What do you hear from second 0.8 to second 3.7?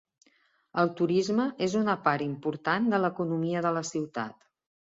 El turisme és una part important de l'economia